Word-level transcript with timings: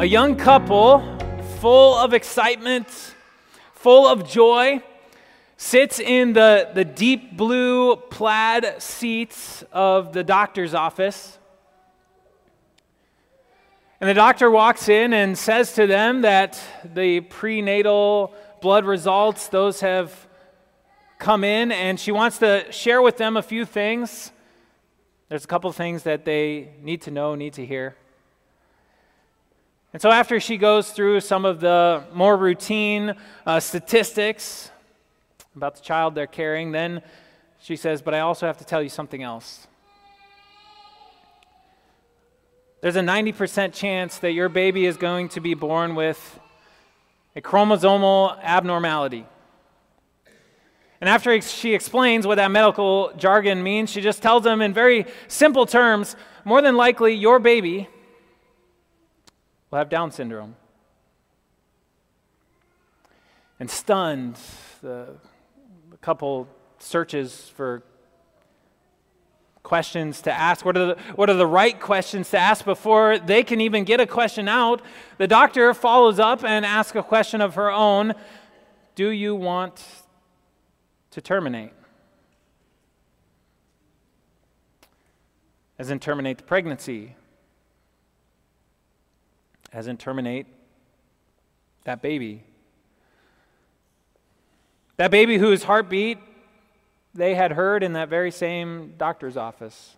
a 0.00 0.06
young 0.06 0.34
couple 0.34 1.02
full 1.58 1.94
of 1.94 2.14
excitement, 2.14 2.88
full 3.74 4.06
of 4.06 4.26
joy, 4.26 4.82
sits 5.58 6.00
in 6.00 6.32
the, 6.32 6.70
the 6.72 6.86
deep 6.86 7.36
blue 7.36 7.96
plaid 7.96 8.80
seats 8.80 9.62
of 9.72 10.14
the 10.14 10.24
doctor's 10.24 10.72
office. 10.72 11.38
And 14.00 14.08
the 14.08 14.14
doctor 14.14 14.50
walks 14.50 14.88
in 14.88 15.12
and 15.12 15.36
says 15.36 15.74
to 15.74 15.86
them 15.86 16.22
that 16.22 16.58
the 16.82 17.20
prenatal 17.20 18.32
blood 18.62 18.86
results, 18.86 19.48
those 19.48 19.80
have 19.80 20.26
come 21.18 21.44
in, 21.44 21.70
and 21.70 22.00
she 22.00 22.10
wants 22.10 22.38
to 22.38 22.72
share 22.72 23.02
with 23.02 23.18
them 23.18 23.36
a 23.36 23.42
few 23.42 23.66
things. 23.66 24.32
There's 25.28 25.44
a 25.44 25.48
couple 25.48 25.70
things 25.72 26.04
that 26.04 26.24
they 26.24 26.70
need 26.80 27.02
to 27.02 27.10
know, 27.10 27.34
need 27.34 27.52
to 27.52 27.66
hear. 27.66 27.96
And 29.92 30.00
so, 30.00 30.10
after 30.10 30.38
she 30.38 30.56
goes 30.56 30.92
through 30.92 31.20
some 31.20 31.44
of 31.44 31.58
the 31.58 32.04
more 32.12 32.36
routine 32.36 33.14
uh, 33.44 33.58
statistics 33.58 34.70
about 35.56 35.74
the 35.74 35.82
child 35.82 36.14
they're 36.14 36.28
carrying, 36.28 36.70
then 36.70 37.02
she 37.60 37.74
says, 37.74 38.00
But 38.00 38.14
I 38.14 38.20
also 38.20 38.46
have 38.46 38.58
to 38.58 38.64
tell 38.64 38.82
you 38.82 38.88
something 38.88 39.22
else. 39.22 39.66
There's 42.82 42.96
a 42.96 43.00
90% 43.00 43.74
chance 43.74 44.18
that 44.18 44.32
your 44.32 44.48
baby 44.48 44.86
is 44.86 44.96
going 44.96 45.28
to 45.30 45.40
be 45.40 45.54
born 45.54 45.94
with 45.94 46.38
a 47.34 47.40
chromosomal 47.40 48.40
abnormality. 48.42 49.26
And 51.00 51.10
after 51.10 51.38
she 51.40 51.74
explains 51.74 52.26
what 52.26 52.36
that 52.36 52.50
medical 52.50 53.12
jargon 53.16 53.62
means, 53.62 53.90
she 53.90 54.00
just 54.00 54.22
tells 54.22 54.44
them 54.44 54.62
in 54.62 54.72
very 54.72 55.06
simple 55.28 55.66
terms 55.66 56.14
more 56.44 56.62
than 56.62 56.76
likely, 56.76 57.14
your 57.14 57.38
baby 57.38 57.88
will 59.70 59.78
have 59.78 59.88
Down 59.88 60.10
syndrome. 60.10 60.56
And 63.58 63.70
stunned, 63.70 64.38
the, 64.80 65.16
the 65.90 65.96
couple 65.98 66.48
searches 66.78 67.50
for 67.54 67.82
questions 69.62 70.22
to 70.22 70.32
ask. 70.32 70.64
What 70.64 70.76
are, 70.76 70.86
the, 70.86 70.96
what 71.14 71.28
are 71.28 71.34
the 71.34 71.46
right 71.46 71.78
questions 71.78 72.30
to 72.30 72.38
ask 72.38 72.64
before 72.64 73.18
they 73.18 73.44
can 73.44 73.60
even 73.60 73.84
get 73.84 74.00
a 74.00 74.06
question 74.06 74.48
out? 74.48 74.80
The 75.18 75.28
doctor 75.28 75.74
follows 75.74 76.18
up 76.18 76.42
and 76.42 76.64
asks 76.64 76.96
a 76.96 77.02
question 77.02 77.40
of 77.40 77.54
her 77.54 77.70
own 77.70 78.14
Do 78.94 79.10
you 79.10 79.34
want 79.34 79.84
to 81.10 81.20
terminate? 81.20 81.72
As 85.78 85.90
in, 85.90 85.98
terminate 85.98 86.38
the 86.38 86.44
pregnancy 86.44 87.14
as 89.72 89.86
in 89.86 89.96
terminate 89.96 90.46
that 91.84 92.02
baby. 92.02 92.42
That 94.96 95.10
baby 95.10 95.38
whose 95.38 95.64
heartbeat 95.64 96.18
they 97.14 97.34
had 97.34 97.52
heard 97.52 97.82
in 97.82 97.94
that 97.94 98.08
very 98.08 98.30
same 98.30 98.94
doctor's 98.96 99.36
office. 99.36 99.96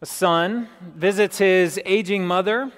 A 0.00 0.06
son 0.06 0.68
visits 0.80 1.38
his 1.38 1.80
aging 1.86 2.26
mother. 2.26 2.72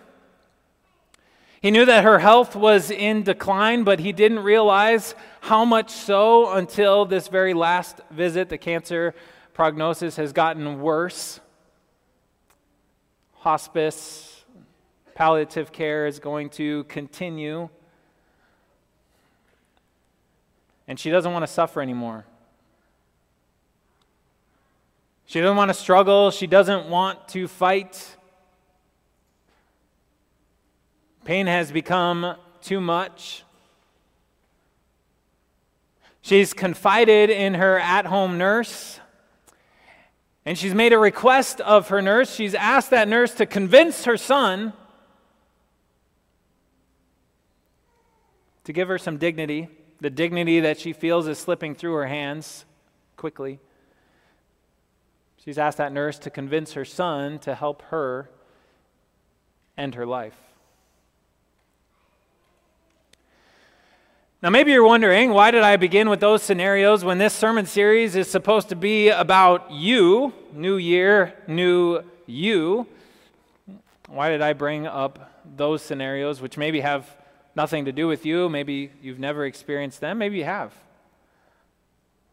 He 1.61 1.71
knew 1.71 1.85
that 1.85 2.05
her 2.05 2.19
health 2.19 2.55
was 2.55 2.91
in 2.91 3.23
decline, 3.23 3.83
but 3.83 3.99
he 3.99 4.13
didn't 4.13 4.41
realize 4.41 5.15
how 5.41 5.65
much 5.65 5.91
so 5.91 6.53
until 6.53 7.05
this 7.05 7.29
very 7.29 7.55
last 7.55 8.01
visit. 8.11 8.49
The 8.49 8.59
cancer 8.59 9.15
prognosis 9.55 10.17
has 10.17 10.33
gotten 10.33 10.81
worse 10.81 11.41
hospice, 13.47 14.45
palliative 15.15 15.71
care 15.71 16.09
is 16.09 16.19
going 16.19 16.51
to 16.51 16.83
continue. 16.89 17.69
And 20.89 20.99
she 20.99 21.11
doesn't 21.11 21.33
want 21.33 21.45
to 21.45 21.47
suffer 21.47 21.81
anymore. 21.81 22.27
She 25.27 25.41
doesn't 25.41 25.57
want 25.57 25.69
to 25.69 25.75
struggle. 25.75 26.33
She 26.33 26.49
doesn't 26.49 26.89
want 26.89 27.29
to 27.29 27.47
fight. 27.47 28.17
Pain 31.23 31.47
has 31.47 31.71
become 31.71 32.35
too 32.61 32.81
much. 32.81 33.45
She's 36.21 36.53
confided 36.53 37.31
in 37.31 37.55
her 37.55 37.79
at 37.79 38.07
home 38.07 38.39
nurse. 38.39 38.99
And 40.47 40.57
she's 40.57 40.75
made 40.75 40.93
a 40.93 40.99
request 40.99 41.61
of 41.61 41.89
her 41.89 42.01
nurse. 42.01 42.33
She's 42.33 42.55
asked 42.55 42.91
that 42.91 43.09
nurse 43.09 43.35
to 43.35 43.47
convince 43.47 44.05
her 44.05 44.17
son 44.17 44.73
to 48.63 48.73
give 48.73 48.87
her 48.89 48.99
some 48.99 49.17
dignity, 49.19 49.69
the 50.01 50.11
dignity 50.11 50.61
that 50.61 50.79
she 50.79 50.93
feels 50.93 51.27
is 51.27 51.39
slipping 51.39 51.75
through 51.75 51.95
her 51.95 52.07
hands 52.07 52.65
quickly. 53.17 53.59
She's 55.37 55.59
asked 55.59 55.79
that 55.79 55.93
nurse 55.93 56.19
to 56.21 56.31
convince 56.31 56.73
her 56.75 56.85
son 56.85 57.41
to 57.41 57.55
help 57.55 57.83
her 57.83 58.31
end 59.77 59.97
her 59.97 60.07
life. 60.07 60.46
Now, 64.47 64.51
maybe 64.51 64.71
you're 64.71 64.87
wondering, 64.87 65.31
why 65.31 65.51
did 65.51 65.65
I 65.65 65.75
begin 65.75 66.09
with 66.09 66.21
those 66.21 66.41
scenarios 66.41 67.03
when 67.03 67.19
this 67.19 67.35
sermon 67.35 67.67
series 67.67 68.15
is 68.15 68.31
supposed 68.31 68.69
to 68.69 68.77
be 68.77 69.09
about 69.09 69.73
you, 69.73 70.33
new 70.53 70.77
year, 70.77 71.35
new 71.49 72.05
you? 72.27 72.87
Why 74.07 74.31
did 74.31 74.43
I 74.43 74.53
bring 74.53 74.87
up 74.87 75.43
those 75.57 75.83
scenarios, 75.83 76.41
which 76.41 76.57
maybe 76.57 76.79
have 76.79 77.11
nothing 77.57 77.87
to 77.87 77.93
do 77.93 78.07
with 78.07 78.25
you? 78.25 78.49
Maybe 78.49 78.93
you've 79.03 79.19
never 79.19 79.45
experienced 79.47 80.01
them, 80.01 80.19
maybe 80.19 80.39
you 80.39 80.45
have. 80.45 80.73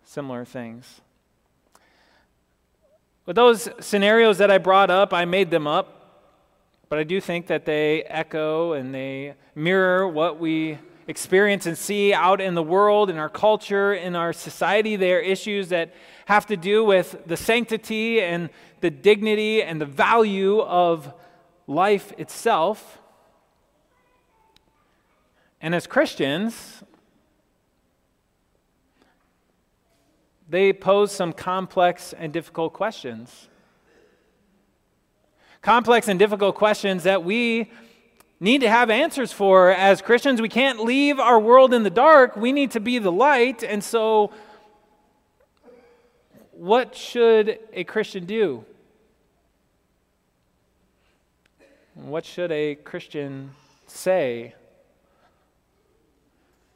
Similar 0.06 0.46
things. 0.46 1.02
But 3.26 3.36
those 3.36 3.68
scenarios 3.80 4.38
that 4.38 4.52
I 4.52 4.60
brought 4.60 4.92
up, 4.92 5.16
I 5.16 5.26
made 5.26 5.50
them 5.50 5.66
up, 5.66 6.30
but 6.90 7.00
I 7.00 7.06
do 7.06 7.20
think 7.20 7.48
that 7.48 7.66
they 7.66 8.04
echo 8.04 8.74
and 8.74 8.94
they 8.94 9.34
mirror 9.56 10.08
what 10.08 10.40
we 10.40 10.78
experience 11.08 11.66
and 11.66 11.78
see 11.78 12.14
out 12.14 12.40
in 12.40 12.56
the 12.56 12.64
world, 12.64 13.10
in 13.10 13.18
our 13.18 13.30
culture, 13.30 13.94
in 13.94 14.16
our 14.16 14.34
society. 14.34 14.96
They 14.96 15.14
are 15.14 15.20
issues 15.20 15.70
that 15.70 15.94
have 16.26 16.46
to 16.48 16.58
do 16.58 16.84
with 16.84 17.18
the 17.26 17.38
sanctity 17.38 18.22
and 18.22 18.50
the 18.82 18.90
dignity 18.90 19.62
and 19.62 19.80
the 19.80 19.86
value 19.86 20.62
of 20.62 21.14
life 21.68 22.14
itself. 22.18 23.00
And 25.62 25.74
as 25.74 25.88
Christians, 25.88 26.84
they 30.50 30.74
pose 30.74 31.12
some 31.12 31.34
complex 31.34 32.14
and 32.14 32.34
difficult 32.34 32.74
questions. 32.74 33.48
Complex 35.62 36.10
and 36.10 36.20
difficult 36.20 36.56
questions 36.56 37.04
that 37.04 37.24
we 37.24 37.72
need 38.44 38.62
to 38.62 38.70
have 38.70 38.90
answers 38.90 39.32
for 39.32 39.70
as 39.70 40.02
Christians. 40.02 40.42
We 40.42 40.50
can't 40.50 40.84
leave 40.84 41.18
our 41.18 41.40
world 41.40 41.74
in 41.74 41.84
the 41.84 41.90
dark. 41.90 42.36
We 42.36 42.52
need 42.52 42.72
to 42.72 42.82
be 42.82 43.00
the 43.00 43.12
light. 43.12 43.64
And 43.64 43.82
so, 43.82 44.32
what 46.52 46.94
should 46.94 47.58
a 47.72 47.86
Christian 47.86 48.26
do? 48.26 48.66
What 51.96 52.26
should 52.26 52.52
a 52.52 52.76
Christian 52.76 53.52
say? 53.88 54.56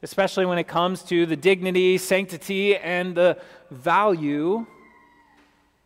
Especially 0.02 0.46
when 0.46 0.60
it 0.60 0.68
comes 0.68 1.04
to 1.04 1.26
the 1.26 1.36
dignity, 1.36 1.98
sanctity, 1.98 2.78
and 2.78 3.14
the 3.14 3.38
value 3.72 4.66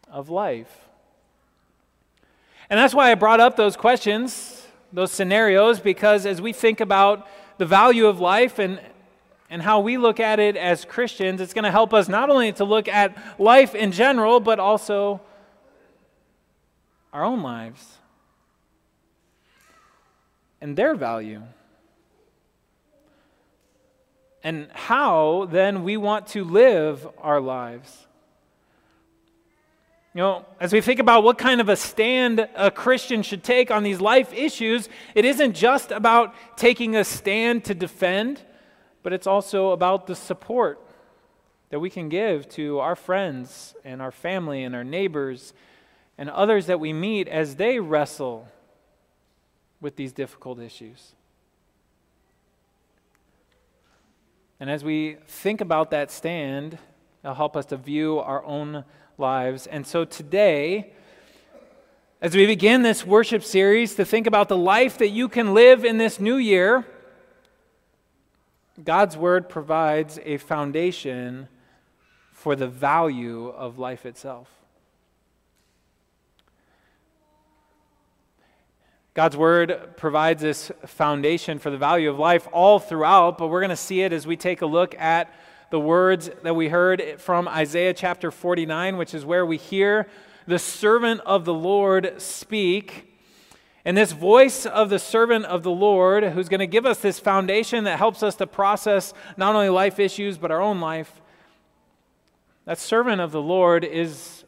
of 0.10 0.30
life. 0.30 0.90
And 2.70 2.80
that's 2.80 2.94
why 2.94 3.12
I 3.12 3.16
brought 3.16 3.40
up 3.40 3.56
those 3.56 3.76
questions 3.76 4.61
those 4.94 5.12
scenarios 5.12 5.80
because 5.80 6.26
as 6.26 6.42
we 6.42 6.54
think 6.54 6.80
about 6.80 7.28
the 7.58 7.66
value 7.66 8.08
of 8.08 8.20
life 8.20 8.60
and, 8.60 8.80
and 9.50 9.62
how 9.62 9.80
we 9.80 9.98
look 9.98 10.20
at 10.20 10.40
it 10.40 10.58
as 10.58 10.86
Christians, 10.86 11.42
it's 11.42 11.54
going 11.54 11.64
to 11.64 11.72
help 11.72 11.94
us 11.94 12.08
not 12.08 12.30
only 12.30 12.52
to 12.54 12.66
look 12.66 12.88
at 12.88 13.18
life 13.40 13.76
in 13.76 13.92
general, 13.92 14.40
but 14.40 14.60
also 14.60 15.22
our 17.14 17.24
own 17.24 17.42
lives 17.42 17.98
and 20.62 20.78
their 20.78 20.96
value. 20.96 21.42
And 24.44 24.70
how 24.72 25.48
then 25.52 25.84
we 25.84 25.98
want 25.98 26.28
to 26.28 26.44
live 26.44 27.08
our 27.18 27.40
lives. 27.42 28.08
You 30.14 30.20
know, 30.20 30.46
as 30.60 30.74
we 30.74 30.82
think 30.82 31.00
about 31.00 31.24
what 31.24 31.38
kind 31.38 31.62
of 31.62 31.70
a 31.70 31.78
stand 31.78 32.46
a 32.56 32.70
Christian 32.70 33.24
should 33.24 33.44
take 33.44 33.72
on 33.72 33.84
these 33.84 34.02
life 34.02 34.34
issues, 34.34 34.90
it 35.16 35.24
isn't 35.24 35.54
just 35.54 35.92
about 35.92 36.36
taking 36.58 36.98
a 36.98 37.06
stand 37.06 37.64
to 37.66 37.74
defend, 37.74 38.42
but 39.04 39.14
it's 39.14 39.26
also 39.26 39.72
about 39.72 40.08
the 40.08 40.16
support 40.16 40.82
that 41.70 41.80
we 41.80 41.90
can 41.90 42.10
give 42.10 42.50
to 42.50 42.80
our 42.80 42.96
friends 42.98 43.74
and 43.86 44.02
our 44.02 44.12
family 44.12 44.66
and 44.66 44.76
our 44.76 44.84
neighbors 44.84 45.54
and 46.18 46.30
others 46.30 46.66
that 46.66 46.82
we 46.82 46.92
meet 46.92 47.30
as 47.30 47.56
they 47.56 47.80
wrestle 47.80 48.50
with 49.80 49.96
these 49.96 50.12
difficult 50.12 50.60
issues. 50.60 51.14
And 54.60 54.70
as 54.70 54.84
we 54.84 55.18
think 55.26 55.62
about 55.62 55.90
that 55.92 56.12
stand, 56.12 56.78
it'll 57.24 57.34
help 57.34 57.56
us 57.56 57.66
to 57.68 57.78
view 57.78 58.20
our 58.20 58.44
own 58.44 58.84
lives. 59.22 59.68
And 59.68 59.88
so 59.88 60.04
today, 60.04 60.92
as 62.22 62.36
we 62.36 62.46
begin 62.46 62.82
this 62.82 63.06
worship 63.06 63.44
series, 63.44 63.96
to 63.96 64.04
think 64.04 64.28
about 64.28 64.50
the 64.50 64.58
life 64.58 64.98
that 64.98 65.10
you 65.10 65.30
can 65.30 65.54
live 65.54 65.86
in 65.86 65.98
this 65.98 66.20
new 66.20 66.36
year, 66.36 66.86
God's 68.84 69.16
Word 69.16 69.48
provides 69.48 70.20
a 70.26 70.38
foundation 70.38 71.48
for 72.32 72.56
the 72.56 72.68
value 72.68 73.48
of 73.48 73.80
life 73.80 74.06
itself. 74.06 74.50
God's 79.14 79.36
Word 79.36 79.98
provides 79.98 80.42
this 80.42 80.72
foundation 80.86 81.60
for 81.60 81.70
the 81.70 81.78
value 81.78 82.10
of 82.10 82.18
life 82.18 82.48
all 82.52 82.80
throughout, 82.80 83.38
but 83.38 83.48
we're 83.48 83.60
going 83.60 83.70
to 83.70 83.76
see 83.76 84.02
it 84.02 84.14
as 84.14 84.26
we 84.26 84.38
take 84.38 84.62
a 84.62 84.66
look 84.66 84.96
at 84.96 85.34
the 85.72 85.80
words 85.80 86.30
that 86.44 86.54
we 86.54 86.68
heard 86.68 87.16
from 87.18 87.48
Isaiah 87.48 87.94
chapter 87.94 88.30
49, 88.30 88.98
which 88.98 89.14
is 89.14 89.26
where 89.26 89.46
we 89.46 89.56
hear 89.58 90.08
the 90.46 90.60
servant 90.60 91.22
of 91.22 91.46
the 91.46 91.54
Lord 91.54 92.22
speak. 92.22 93.18
And 93.86 93.96
this 93.96 94.12
voice 94.12 94.66
of 94.66 94.90
the 94.90 95.00
servant 95.00 95.46
of 95.46 95.64
the 95.64 95.72
Lord, 95.72 96.26
who's 96.26 96.50
going 96.50 96.60
to 96.60 96.68
give 96.68 96.86
us 96.86 97.00
this 97.00 97.20
foundation 97.20 97.86
that 97.86 97.98
helps 97.98 98.22
us 98.22 98.36
to 98.36 98.48
process 98.48 99.14
not 99.38 99.56
only 99.56 99.70
life 99.70 99.98
issues, 99.98 100.38
but 100.38 100.52
our 100.52 100.62
own 100.62 100.82
life, 100.82 101.22
that 102.66 102.78
servant 102.78 103.22
of 103.22 103.32
the 103.32 103.42
Lord 103.42 103.86
is 103.86 104.44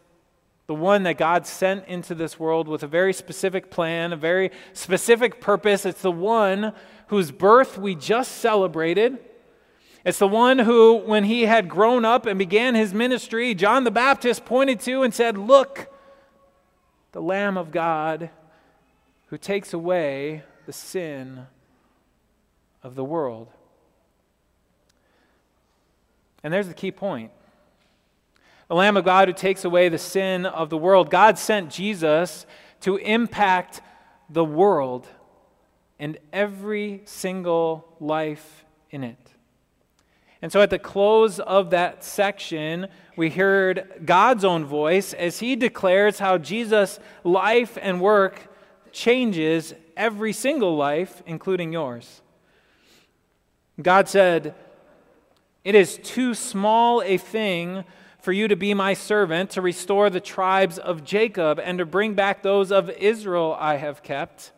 the 0.68 0.76
one 0.76 1.04
that 1.04 1.18
God 1.18 1.48
sent 1.48 1.88
into 1.88 2.14
this 2.14 2.38
world 2.38 2.68
with 2.68 2.84
a 2.84 2.88
very 2.88 3.14
specific 3.14 3.72
plan, 3.72 4.12
a 4.12 4.18
very 4.18 4.52
specific 4.74 5.40
purpose. 5.40 5.86
It's 5.86 6.02
the 6.02 6.12
one 6.12 6.74
whose 7.08 7.32
birth 7.32 7.78
we 7.78 7.96
just 7.96 8.34
celebrated. 8.34 9.20
It's 10.06 10.20
the 10.20 10.28
one 10.28 10.60
who, 10.60 10.96
when 10.96 11.24
he 11.24 11.44
had 11.44 11.70
grown 11.70 12.04
up 12.04 12.26
and 12.26 12.38
began 12.38 12.76
his 12.76 12.94
ministry, 12.94 13.56
John 13.56 13.86
the 13.86 13.92
Baptist 13.92 14.44
pointed 14.44 14.82
to 14.82 15.04
and 15.04 15.14
said, 15.14 15.38
Look, 15.38 15.90
the 17.14 17.22
Lamb 17.22 17.58
of 17.58 17.72
God 17.72 18.30
who 19.28 19.38
takes 19.38 19.74
away 19.74 20.44
the 20.66 20.74
sin 20.74 21.48
of 22.82 22.96
the 22.96 23.04
world. 23.04 23.48
And 26.44 26.54
there's 26.54 26.68
the 26.68 26.74
key 26.74 26.92
point 26.92 27.32
the 28.68 28.76
Lamb 28.76 28.98
of 28.98 29.06
God 29.06 29.28
who 29.28 29.34
takes 29.34 29.66
away 29.66 29.90
the 29.90 29.98
sin 29.98 30.46
of 30.46 30.70
the 30.70 30.78
world. 30.78 31.12
God 31.12 31.38
sent 31.38 31.70
Jesus 31.70 32.46
to 32.82 32.96
impact 32.98 33.82
the 34.30 34.44
world 34.44 35.08
and 36.00 36.18
every 36.32 37.02
single 37.06 37.86
life 38.00 38.66
in 38.90 39.04
it. 39.04 39.23
And 40.44 40.52
so 40.52 40.60
at 40.60 40.70
the 40.70 40.78
close 40.78 41.40
of 41.40 41.70
that 41.70 42.04
section, 42.04 42.90
we 43.16 43.30
heard 43.30 44.02
God's 44.04 44.44
own 44.44 44.66
voice 44.66 45.14
as 45.14 45.40
he 45.40 45.56
declares 45.56 46.20
how 46.20 46.38
Jesus' 46.38 47.00
life 47.24 47.78
and 47.82 48.02
work 48.02 48.54
changes 48.92 49.74
every 49.96 50.34
single 50.34 50.76
life, 50.76 51.24
including 51.26 51.72
yours. 51.72 52.22
God 53.82 54.10
said, 54.10 54.54
It 55.64 55.76
is 55.76 55.98
too 56.04 56.34
small 56.34 57.02
a 57.04 57.16
thing 57.16 57.86
for 58.20 58.34
you 58.34 58.50
to 58.50 58.58
be 58.58 58.74
my 58.74 58.94
servant, 58.96 59.52
to 59.52 59.62
restore 59.62 60.10
the 60.10 60.20
tribes 60.20 60.78
of 60.78 61.06
Jacob, 61.06 61.58
and 61.58 61.78
to 61.78 61.86
bring 61.86 62.16
back 62.16 62.44
those 62.44 62.70
of 62.70 62.90
Israel 62.90 63.56
I 63.58 63.78
have 63.78 64.04
kept. 64.04 64.52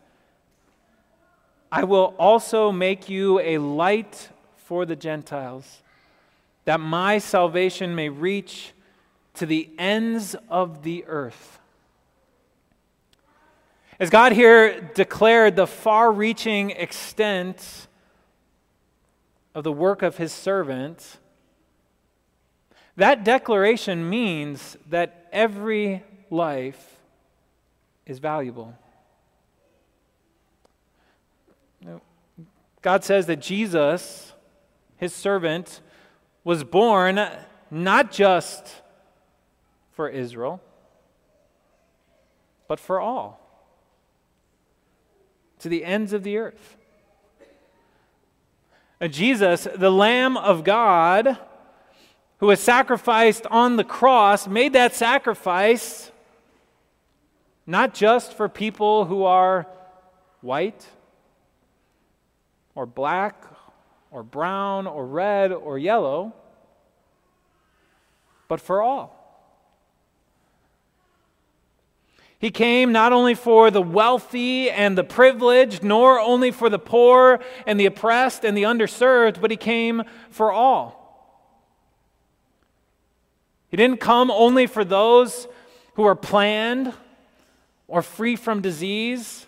I 1.70 1.84
will 1.84 2.16
also 2.18 2.72
make 2.72 3.08
you 3.08 3.38
a 3.38 3.58
light 3.58 4.30
for 4.66 4.84
the 4.84 4.96
Gentiles, 4.96 5.80
that 6.64 6.80
my 6.80 7.18
salvation 7.18 7.94
may 7.94 8.08
reach 8.08 8.72
to 9.34 9.46
the 9.46 9.70
ends 9.78 10.34
of 10.50 10.82
the 10.82 11.04
earth. 11.06 11.60
As 14.00 14.10
God 14.10 14.32
here 14.32 14.80
declared 14.80 15.54
the 15.54 15.68
far 15.68 16.10
reaching 16.10 16.70
extent 16.70 17.86
of 19.54 19.62
the 19.62 19.70
work 19.70 20.02
of 20.02 20.16
his 20.16 20.32
servant, 20.32 21.18
that 22.96 23.22
declaration 23.22 24.10
means 24.10 24.76
that 24.90 25.28
every 25.32 26.02
life 26.28 26.96
is 28.04 28.18
valuable. 28.18 28.74
God 32.82 33.04
says 33.04 33.26
that 33.26 33.40
Jesus, 33.40 34.32
his 34.96 35.12
servant, 35.12 35.80
was 36.44 36.64
born 36.64 37.20
not 37.70 38.12
just 38.12 38.82
for 39.92 40.08
Israel, 40.08 40.60
but 42.68 42.78
for 42.78 43.00
all, 43.00 43.40
to 45.58 45.68
the 45.68 45.84
ends 45.84 46.12
of 46.12 46.22
the 46.22 46.36
earth. 46.36 46.76
Jesus, 49.10 49.66
the 49.74 49.90
Lamb 49.90 50.36
of 50.36 50.64
God, 50.64 51.38
who 52.38 52.46
was 52.46 52.60
sacrificed 52.60 53.46
on 53.46 53.76
the 53.76 53.84
cross, 53.84 54.46
made 54.46 54.72
that 54.72 54.94
sacrifice 54.94 56.10
not 57.66 57.92
just 57.92 58.32
for 58.32 58.48
people 58.48 59.06
who 59.06 59.24
are 59.24 59.66
white 60.40 60.86
or 62.74 62.86
black 62.86 63.44
or 64.10 64.22
brown 64.22 64.86
or 64.86 65.06
red 65.06 65.52
or 65.52 65.78
yellow, 65.78 66.32
but 68.48 68.60
for 68.60 68.82
all. 68.82 69.16
He 72.38 72.50
came 72.50 72.92
not 72.92 73.12
only 73.12 73.34
for 73.34 73.70
the 73.70 73.82
wealthy 73.82 74.70
and 74.70 74.96
the 74.96 75.04
privileged, 75.04 75.82
nor 75.82 76.20
only 76.20 76.50
for 76.50 76.68
the 76.68 76.78
poor 76.78 77.40
and 77.66 77.80
the 77.80 77.86
oppressed 77.86 78.44
and 78.44 78.56
the 78.56 78.64
underserved, 78.64 79.40
but 79.40 79.50
he 79.50 79.56
came 79.56 80.02
for 80.30 80.52
all. 80.52 81.02
He 83.68 83.76
didn't 83.76 84.00
come 84.00 84.30
only 84.30 84.66
for 84.66 84.84
those 84.84 85.48
who 85.94 86.04
are 86.04 86.14
planned 86.14 86.92
or 87.88 88.02
free 88.02 88.36
from 88.36 88.60
disease 88.60 89.46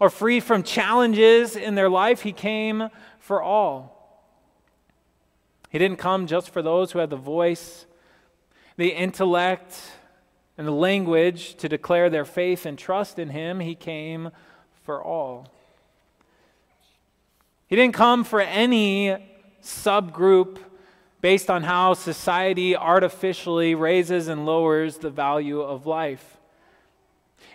or 0.00 0.08
free 0.08 0.40
from 0.40 0.62
challenges 0.62 1.56
in 1.56 1.74
their 1.74 1.88
life. 1.88 2.22
He 2.22 2.32
came 2.32 2.88
for 3.24 3.42
all. 3.42 4.20
He 5.70 5.78
didn't 5.78 5.96
come 5.96 6.26
just 6.26 6.50
for 6.50 6.60
those 6.60 6.92
who 6.92 6.98
had 6.98 7.08
the 7.08 7.16
voice, 7.16 7.86
the 8.76 8.90
intellect, 8.90 9.80
and 10.58 10.66
the 10.66 10.72
language 10.72 11.54
to 11.54 11.68
declare 11.68 12.10
their 12.10 12.26
faith 12.26 12.66
and 12.66 12.78
trust 12.78 13.18
in 13.18 13.30
Him. 13.30 13.60
He 13.60 13.74
came 13.74 14.30
for 14.84 15.02
all. 15.02 15.50
He 17.66 17.76
didn't 17.76 17.94
come 17.94 18.24
for 18.24 18.42
any 18.42 19.16
subgroup 19.62 20.58
based 21.22 21.48
on 21.48 21.62
how 21.62 21.94
society 21.94 22.76
artificially 22.76 23.74
raises 23.74 24.28
and 24.28 24.44
lowers 24.44 24.98
the 24.98 25.08
value 25.08 25.62
of 25.62 25.86
life. 25.86 26.33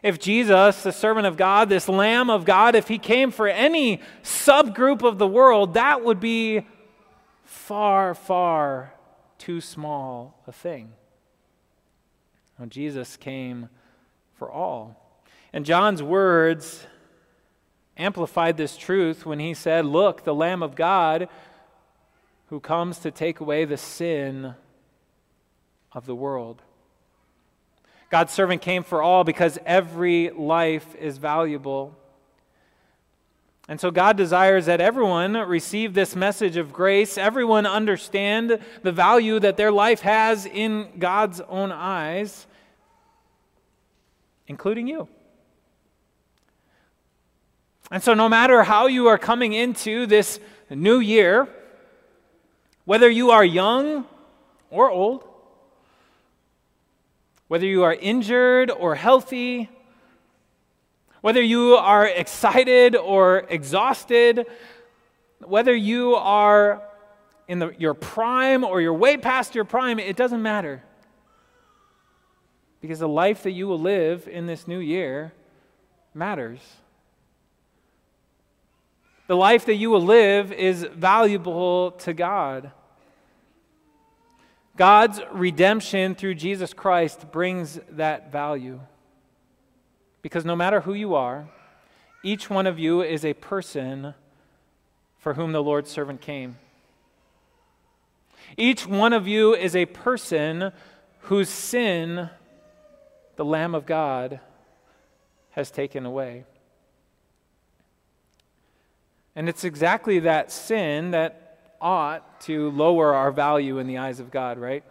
If 0.02 0.20
Jesus, 0.20 0.84
the 0.84 0.92
servant 0.92 1.28
of 1.28 1.38
God, 1.38 1.70
this 1.70 1.90
Lamb 1.90 2.30
of 2.30 2.46
God, 2.46 2.76
if 2.76 2.88
he 2.88 2.98
came 2.98 3.32
for 3.32 3.48
any 3.48 4.00
subgroup 4.24 5.04
of 5.04 5.18
the 5.18 5.28
world, 5.28 5.74
that 5.74 6.04
would 6.04 6.20
be 6.20 6.66
far, 7.44 8.14
far 8.14 8.94
too 9.38 9.60
small 9.60 10.42
a 10.48 10.52
thing. 10.52 10.94
Now, 12.58 12.66
Jesus 12.66 13.18
came 13.18 13.70
for 14.36 14.52
all. 14.52 15.18
And 15.52 15.66
John's 15.66 16.04
words 16.04 16.86
amplified 17.98 18.58
this 18.58 18.78
truth 18.78 19.26
when 19.26 19.40
he 19.40 19.54
said, 19.54 19.86
Look, 19.86 20.24
the 20.24 20.36
Lamb 20.36 20.64
of 20.64 20.76
God 20.76 21.28
who 22.48 22.60
comes 22.60 23.00
to 23.00 23.12
take 23.12 23.40
away 23.40 23.66
the 23.66 23.78
sin 23.78 24.56
of 25.92 26.06
the 26.06 26.16
world. 26.16 26.62
God's 28.10 28.34
servant 28.34 28.62
came 28.62 28.84
for 28.84 29.02
all 29.02 29.24
because 29.24 29.60
every 29.66 30.32
life 30.32 30.96
is 30.96 31.18
valuable. 31.18 31.96
And 33.68 33.80
so 33.80 33.92
God 33.92 34.18
desires 34.18 34.66
that 34.66 34.82
everyone 34.82 35.34
receive 35.34 35.94
this 35.94 36.16
message 36.16 36.58
of 36.58 36.74
grace, 36.74 37.20
everyone 37.20 37.68
understand 37.68 38.58
the 38.82 38.92
value 38.92 39.40
that 39.40 39.58
their 39.58 39.72
life 39.72 40.02
has 40.02 40.48
in 40.48 40.88
God's 40.98 41.40
own 41.42 41.72
eyes, 41.72 42.48
including 44.48 44.88
you. 44.88 45.08
And 47.92 48.02
so, 48.02 48.16
no 48.16 48.28
matter 48.28 48.64
how 48.64 48.88
you 48.88 49.08
are 49.08 49.18
coming 49.20 49.54
into 49.54 50.08
this 50.08 50.40
new 50.72 51.00
year, 51.00 51.48
whether 52.86 53.10
you 53.10 53.30
are 53.30 53.46
young 53.46 54.06
or 54.72 54.90
old, 54.90 55.29
whether 57.50 57.66
you 57.66 57.84
are 57.84 57.96
injured 57.96 58.70
or 58.70 58.94
healthy, 58.94 59.70
whether 61.22 61.42
you 61.42 61.74
are 61.74 62.06
excited 62.06 62.96
or 62.96 63.40
exhausted, 63.50 64.46
whether 65.40 65.76
you 65.76 66.14
are 66.16 66.84
in 67.48 67.58
the, 67.58 67.74
your 67.80 67.96
prime 67.96 68.64
or 68.64 68.80
you're 68.80 68.94
way 68.94 69.18
past 69.18 69.56
your 69.56 69.66
prime, 69.66 69.98
it 69.98 70.16
doesn't 70.16 70.44
matter. 70.44 70.84
Because 72.82 73.00
the 73.00 73.10
life 73.10 73.42
that 73.44 73.52
you 73.52 73.68
will 73.68 73.80
live 73.80 74.28
in 74.28 74.46
this 74.46 74.68
new 74.68 74.80
year 74.80 75.34
matters. 76.14 76.60
The 79.26 79.36
life 79.36 79.66
that 79.66 79.76
you 79.76 79.90
will 79.90 80.04
live 80.04 80.52
is 80.52 80.84
valuable 80.84 81.92
to 81.92 82.14
God. 82.14 82.72
God's 84.80 85.20
redemption 85.34 86.16
through 86.16 86.36
Jesus 86.36 86.74
Christ 86.74 87.34
brings 87.34 87.82
that 87.90 88.32
value. 88.32 88.80
Because 90.22 90.46
no 90.46 90.56
matter 90.56 90.80
who 90.80 90.94
you 90.94 91.16
are, 91.16 91.50
each 92.24 92.50
one 92.50 92.66
of 92.66 92.80
you 92.80 93.02
is 93.02 93.26
a 93.26 93.34
person 93.34 94.14
for 95.18 95.34
whom 95.34 95.52
the 95.52 95.62
Lord's 95.62 95.92
servant 95.92 96.22
came. 96.22 96.56
Each 98.56 98.88
one 98.88 99.12
of 99.12 99.28
you 99.28 99.54
is 99.54 99.76
a 99.76 99.86
person 99.86 100.72
whose 101.24 101.50
sin 101.50 102.30
the 103.36 103.44
Lamb 103.44 103.76
of 103.76 103.86
God 103.86 104.40
has 105.52 105.72
taken 105.72 106.06
away. 106.06 106.46
And 109.36 109.50
it's 109.50 109.66
exactly 109.66 110.20
that 110.20 110.54
sin 110.54 111.12
that 111.12 111.49
ought 111.82 112.42
to 112.42 112.70
lower 112.72 113.14
our 113.14 113.32
value 113.32 113.78
in 113.80 113.88
the 113.88 113.98
eyes 113.98 114.20
of 114.20 114.32
God, 114.32 114.58
right? 114.58 114.84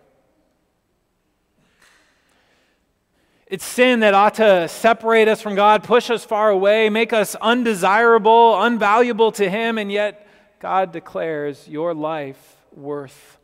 It's 3.47 3.65
sin 3.65 4.01
that 4.01 4.13
ought 4.13 4.35
to 4.35 4.69
separate 4.69 5.27
us 5.27 5.41
from 5.41 5.55
God, 5.55 5.83
push 5.83 6.11
us 6.11 6.23
far 6.23 6.51
away, 6.51 6.91
make 6.91 7.15
us 7.15 7.35
undesirable, 7.37 8.53
unvaluable 8.53 9.33
to 9.35 9.49
Him, 9.49 9.79
and 9.79 9.91
yet 9.91 10.29
God 10.61 10.93
declares 10.93 11.67
your 11.67 11.95
life 11.95 12.57
worth 12.75 13.39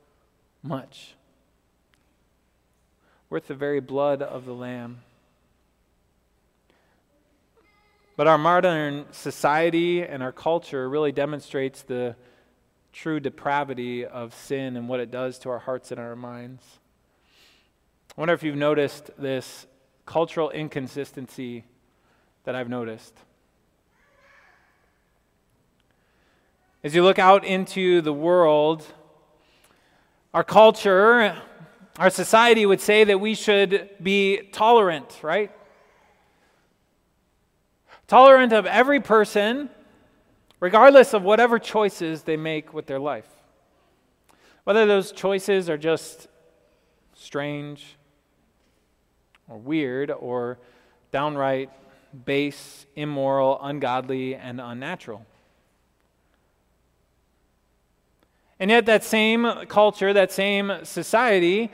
much. 0.62 1.14
Worth 3.30 3.46
the 3.46 3.54
very 3.54 3.80
blood 3.80 4.20
of 4.20 4.44
the 4.44 4.52
Lamb. 4.52 5.00
But 8.16 8.26
our 8.26 8.38
modern 8.38 9.06
society 9.10 10.02
and 10.02 10.22
our 10.22 10.32
culture 10.32 10.88
really 10.88 11.12
demonstrates 11.12 11.82
the 11.82 12.14
true 12.94 13.18
depravity 13.18 14.06
of 14.06 14.32
sin 14.32 14.76
and 14.76 14.88
what 14.88 15.00
it 15.00 15.10
does 15.10 15.36
to 15.40 15.50
our 15.50 15.58
hearts 15.58 15.90
and 15.90 15.98
our 15.98 16.14
minds. 16.14 16.62
I 18.16 18.20
wonder 18.20 18.32
if 18.32 18.44
you've 18.44 18.54
noticed 18.54 19.10
this 19.18 19.66
cultural 20.06 20.50
inconsistency 20.50 21.64
that 22.44 22.54
I've 22.54 22.68
noticed. 22.68 23.12
As 26.84 26.94
you 26.94 27.02
look 27.02 27.18
out 27.18 27.44
into 27.44 28.00
the 28.00 28.12
world, 28.12 28.86
our 30.32 30.44
culture, 30.44 31.36
our 31.98 32.10
society 32.10 32.64
would 32.64 32.80
say 32.80 33.02
that 33.02 33.18
we 33.18 33.34
should 33.34 33.90
be 34.00 34.50
tolerant, 34.52 35.18
right? 35.20 35.50
Tolerant 38.06 38.52
of 38.52 38.66
every 38.66 39.00
person, 39.00 39.68
regardless 40.64 41.12
of 41.12 41.22
whatever 41.22 41.58
choices 41.58 42.22
they 42.22 42.38
make 42.38 42.72
with 42.72 42.86
their 42.86 42.98
life. 42.98 43.28
Whether 44.64 44.86
those 44.86 45.12
choices 45.12 45.68
are 45.68 45.76
just 45.76 46.26
strange, 47.12 47.98
or 49.46 49.58
weird 49.58 50.10
or 50.10 50.58
downright 51.12 51.68
base, 52.24 52.86
immoral, 52.96 53.58
ungodly, 53.60 54.36
and 54.36 54.58
unnatural. 54.58 55.26
And 58.58 58.70
yet, 58.70 58.86
that 58.86 59.04
same 59.04 59.66
culture, 59.68 60.14
that 60.14 60.32
same 60.32 60.72
society, 60.82 61.70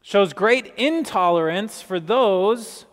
shows 0.00 0.32
great 0.32 0.72
intolerance 0.78 1.82
for 1.82 2.00
those 2.00 2.86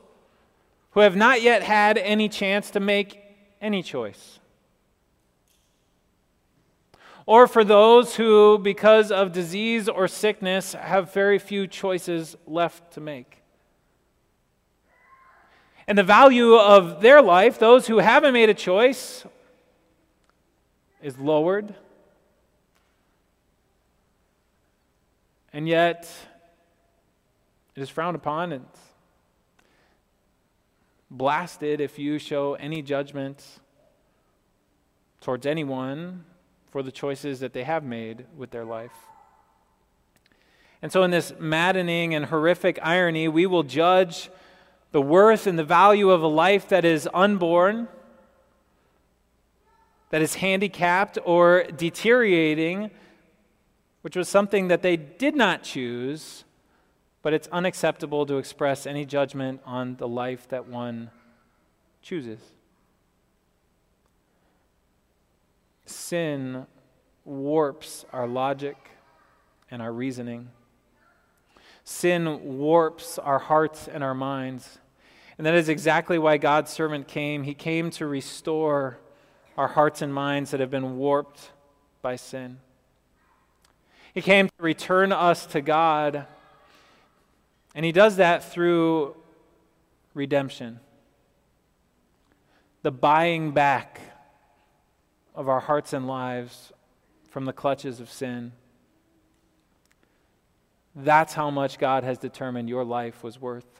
who 0.91 0.99
have 0.99 1.15
not 1.15 1.41
yet 1.41 1.63
had 1.63 1.97
any 1.97 2.27
chance 2.27 2.71
to 2.71 2.81
make 2.81 3.28
any 3.61 3.83
choice 3.83 4.39
or 7.29 7.45
for 7.45 7.63
those 7.63 8.15
who, 8.15 8.57
because 8.57 9.11
of 9.11 9.31
disease 9.31 9.87
or 9.87 10.07
sickness, 10.07 10.73
have 10.73 11.13
very 11.13 11.37
few 11.37 11.67
choices 11.67 12.35
left 12.47 12.93
to 12.93 12.99
make. 12.99 13.43
And 15.87 15.95
the 15.95 16.03
value 16.03 16.55
of 16.55 17.01
their 17.01 17.21
life, 17.21 17.59
those 17.59 17.85
who 17.85 17.99
haven't 17.99 18.33
made 18.33 18.49
a 18.49 18.55
choice, 18.55 19.25
is 21.03 21.19
lowered. 21.19 21.75
And 25.53 25.67
yet, 25.67 26.11
it 27.75 27.81
is 27.83 27.89
frowned 27.89 28.15
upon 28.15 28.53
and 28.53 28.65
blasted 31.11 31.81
if 31.81 31.97
you 31.97 32.19
show 32.19 32.53
any 32.55 32.81
judgment 32.81 33.43
towards 35.21 35.45
anyone 35.45 36.23
for 36.71 36.83
the 36.83 36.91
choices 36.91 37.39
that 37.39 37.53
they 37.53 37.63
have 37.63 37.83
made 37.83 38.25
with 38.37 38.51
their 38.51 38.65
life. 38.65 38.93
And 40.81 40.91
so, 40.91 41.03
in 41.03 41.11
this 41.11 41.33
maddening 41.39 42.13
and 42.13 42.25
horrific 42.25 42.79
irony, 42.81 43.27
we 43.27 43.45
will 43.45 43.63
judge 43.63 44.29
the 44.91 45.01
worth 45.01 45.45
and 45.45 45.59
the 45.59 45.63
value 45.63 46.09
of 46.09 46.23
a 46.23 46.27
life 46.27 46.69
that 46.69 46.85
is 46.85 47.07
unborn, 47.13 47.87
that 50.09 50.21
is 50.21 50.35
handicapped 50.35 51.17
or 51.25 51.63
deteriorating, 51.75 52.91
which 54.01 54.15
was 54.15 54.29
something 54.29 54.69
that 54.69 54.81
they 54.81 54.95
did 54.95 55.35
not 55.35 55.63
choose, 55.63 56.45
but 57.21 57.33
it's 57.33 57.47
unacceptable 57.49 58.25
to 58.25 58.37
express 58.37 58.85
any 58.85 59.05
judgment 59.05 59.61
on 59.65 59.95
the 59.97 60.07
life 60.07 60.47
that 60.49 60.67
one 60.67 61.11
chooses. 62.01 62.39
sin 65.89 66.65
warps 67.25 68.05
our 68.13 68.27
logic 68.27 68.77
and 69.71 69.81
our 69.81 69.91
reasoning. 69.91 70.49
Sin 71.83 72.57
warps 72.57 73.17
our 73.17 73.39
hearts 73.39 73.87
and 73.87 74.03
our 74.03 74.13
minds. 74.13 74.79
And 75.37 75.47
that 75.47 75.55
is 75.55 75.69
exactly 75.69 76.19
why 76.19 76.37
God's 76.37 76.71
servant 76.71 77.07
came. 77.07 77.43
He 77.43 77.53
came 77.53 77.89
to 77.91 78.05
restore 78.05 78.99
our 79.57 79.67
hearts 79.67 80.01
and 80.01 80.13
minds 80.13 80.51
that 80.51 80.59
have 80.59 80.71
been 80.71 80.97
warped 80.97 81.51
by 82.01 82.15
sin. 82.15 82.59
He 84.13 84.21
came 84.21 84.47
to 84.47 84.53
return 84.59 85.11
us 85.11 85.45
to 85.47 85.61
God. 85.61 86.25
And 87.79 87.85
He 87.85 87.93
does 87.93 88.17
that 88.17 88.43
through 88.43 89.15
redemption, 90.13 90.81
the 92.81 92.91
buying 92.91 93.51
back 93.51 94.01
of 95.33 95.47
our 95.47 95.61
hearts 95.61 95.93
and 95.93 96.05
lives 96.05 96.73
from 97.29 97.45
the 97.45 97.53
clutches 97.53 98.01
of 98.01 98.11
sin. 98.11 98.51
That's 100.93 101.33
how 101.33 101.49
much 101.49 101.79
God 101.79 102.03
has 102.03 102.17
determined 102.17 102.67
your 102.67 102.83
life 102.83 103.23
was 103.23 103.39
worth. 103.39 103.79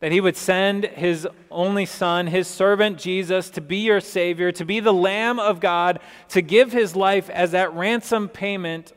That 0.00 0.12
He 0.12 0.20
would 0.20 0.36
send 0.36 0.84
His 0.84 1.26
only 1.50 1.86
Son, 1.86 2.26
His 2.26 2.46
servant 2.46 2.98
Jesus, 2.98 3.48
to 3.48 3.62
be 3.62 3.78
your 3.78 4.02
Savior, 4.02 4.52
to 4.52 4.66
be 4.66 4.80
the 4.80 4.92
Lamb 4.92 5.38
of 5.38 5.60
God, 5.60 6.00
to 6.28 6.42
give 6.42 6.72
His 6.72 6.94
life 6.94 7.30
as 7.30 7.52
that 7.52 7.72
ransom 7.72 8.28
payment 8.28 8.92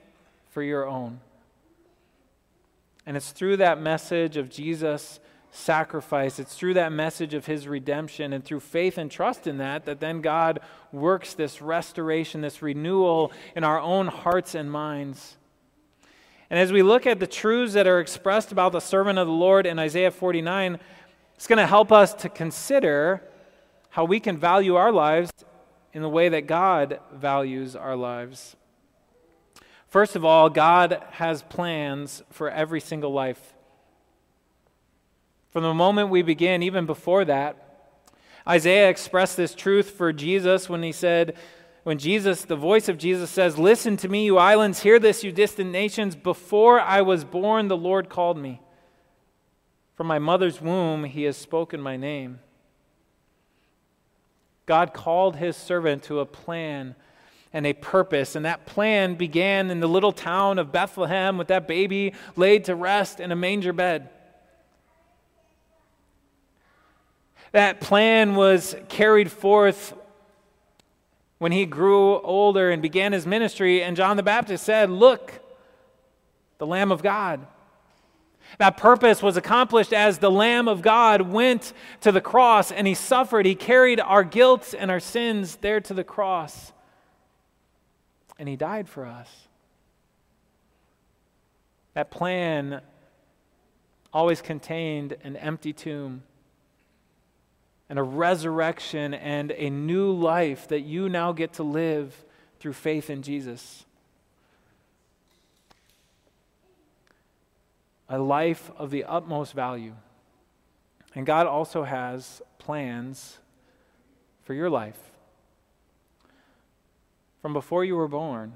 for 0.50 0.62
your 0.62 0.86
own. 0.86 1.22
And 3.05 3.17
it's 3.17 3.31
through 3.31 3.58
that 3.58 3.81
message 3.81 4.38
of 4.38 4.50
Jesus 4.50 5.20
sacrifice. 5.51 6.39
It's 6.39 6.55
through 6.55 6.75
that 6.75 6.91
message 6.91 7.34
of 7.34 7.46
his 7.46 7.67
redemption 7.67 8.34
and 8.34 8.43
through 8.43 8.62
faith 8.62 8.98
and 8.98 9.12
trust 9.12 9.48
in 9.48 9.58
that 9.58 9.86
that 9.86 10.00
then 10.00 10.22
God 10.22 10.62
works 10.91 11.34
this 11.34 11.62
restoration, 11.62 12.41
this 12.41 12.62
renewal 12.62 13.31
in 13.55 13.63
our 13.63 13.79
own 13.79 14.08
hearts 14.08 14.55
and 14.55 14.72
minds. 14.72 15.38
And 16.50 16.60
as 16.60 16.72
we 16.72 16.84
look 16.84 17.05
at 17.05 17.20
the 17.20 17.27
truths 17.27 17.74
that 17.74 17.88
are 17.88 18.00
expressed 18.00 18.51
about 18.51 18.72
the 18.72 18.79
servant 18.79 19.20
of 19.20 19.27
the 19.27 19.34
Lord 19.34 19.65
in 19.65 19.79
Isaiah 19.79 20.12
49, 20.12 20.79
it's 21.36 21.48
going 21.48 21.58
to 21.58 21.67
help 21.67 21.91
us 21.91 22.13
to 22.15 22.29
consider 22.29 23.22
how 23.89 24.05
we 24.05 24.20
can 24.20 24.38
value 24.38 24.75
our 24.75 24.91
lives 24.91 25.31
in 25.93 26.01
the 26.01 26.10
way 26.10 26.29
that 26.29 26.48
God 26.48 27.00
values 27.13 27.75
our 27.75 27.96
lives. 27.96 28.55
First 29.91 30.15
of 30.15 30.24
all, 30.24 30.50
God 30.50 31.03
has 31.12 31.43
plans 31.43 32.24
for 32.29 32.50
every 32.50 32.79
single 32.79 33.12
life. 33.12 33.53
From 35.50 35.63
the 35.63 35.74
moment 35.74 36.07
we 36.07 36.21
begin, 36.21 36.63
even 36.63 36.86
before 36.86 37.25
that, 37.25 37.98
Isaiah 38.48 38.89
expressed 38.89 39.36
this 39.36 39.53
truth 39.53 39.89
for 39.89 40.13
Jesus 40.13 40.69
when 40.69 40.81
he 40.81 40.93
said, 40.93 41.36
when 41.83 41.98
Jesus, 41.98 42.45
the 42.45 42.55
voice 42.55 42.88
of 42.88 42.98
Jesus 42.98 43.29
says, 43.29 43.57
Listen 43.57 43.98
to 43.98 44.07
me, 44.07 44.24
you 44.24 44.38
islands, 44.38 44.83
hear 44.83 44.98
this, 44.98 45.25
you 45.25 45.33
distant 45.33 45.71
nations. 45.71 46.15
Before 46.15 46.79
I 46.79 47.01
was 47.01 47.25
born, 47.25 47.67
the 47.67 47.75
Lord 47.75 48.07
called 48.07 48.38
me. 48.38 48.62
From 49.95 50.07
my 50.07 50.19
mother's 50.19 50.62
womb, 50.62 51.03
he 51.03 51.24
has 51.24 51.36
spoken 51.36 51.81
my 51.81 51.98
name. 51.98 52.39
God 54.65 54.93
called 54.93 55.36
his 55.36 55.57
servant 55.57 56.03
to 56.03 56.21
a 56.21 56.25
plan 56.25 56.95
and 57.53 57.65
a 57.65 57.74
purpose, 57.74 58.36
and 58.36 58.46
that 58.46 58.65
plan 58.65 59.15
began 59.15 59.70
in 59.70 59.79
the 59.79 59.88
little 59.88 60.13
town 60.13 60.58
of 60.58 60.72
Bethlehem 60.72 61.38
with 61.38 61.50
that 61.50 61.67
baby 61.67 62.13
laid 62.36 62.65
to 62.65 62.75
rest 62.75 63.20
in 63.20 63.31
a 63.31 63.36
manger 63.36 63.74
bed. 63.74 64.10
That 67.51 67.81
plan 67.81 68.36
was 68.36 68.75
carried 68.88 69.29
forth 69.29 69.93
when 71.39 71.51
he 71.51 71.65
grew 71.65 72.22
older 72.22 72.72
and 72.72 72.81
began 72.81 73.12
his 73.12 73.25
ministry, 73.25 73.84
and 73.84 73.98
John 73.98 74.15
the 74.15 74.24
Baptist 74.24 74.63
said, 74.63 74.89
Look, 74.89 75.41
the 76.60 76.67
Lamb 76.67 76.91
of 76.91 77.03
God. 77.03 77.46
That 78.58 78.77
purpose 78.77 79.22
was 79.22 79.38
accomplished 79.38 79.93
as 79.93 80.20
the 80.20 80.31
Lamb 80.31 80.67
of 80.67 80.81
God 80.81 81.22
went 81.22 81.74
to 82.01 82.12
the 82.12 82.22
cross 82.22 82.72
and 82.72 82.86
he 82.86 82.93
suffered. 82.93 83.46
He 83.46 83.55
carried 83.55 84.00
our 84.00 84.24
guilt 84.24 84.75
and 84.77 84.91
our 84.91 85.00
sins 85.00 85.55
there 85.58 85.79
to 85.81 85.93
the 85.93 86.03
cross. 86.03 86.74
And 88.41 88.50
he 88.50 88.55
died 88.55 88.89
for 88.89 89.05
us. 89.05 89.29
That 91.93 92.10
plan 92.10 92.81
always 94.12 94.41
contained 94.41 95.15
an 95.24 95.36
empty 95.36 95.74
tomb 95.74 96.24
and 97.88 98.00
a 98.00 98.03
resurrection 98.03 99.13
and 99.13 99.51
a 99.51 99.69
new 99.69 100.12
life 100.12 100.67
that 100.69 100.79
you 100.79 101.07
now 101.07 101.33
get 101.33 101.53
to 101.53 101.63
live 101.63 102.25
through 102.60 102.74
faith 102.74 103.12
in 103.12 103.21
Jesus. 103.21 103.86
A 108.10 108.17
life 108.17 108.71
of 108.75 108.89
the 108.89 109.03
utmost 109.03 109.53
value. 109.53 109.93
And 111.13 111.27
God 111.27 111.45
also 111.45 111.83
has 111.83 112.41
plans 112.57 113.38
for 114.41 114.55
your 114.55 114.71
life 114.71 115.11
from 117.41 117.53
before 117.53 117.83
you 117.83 117.95
were 117.95 118.07
born. 118.07 118.53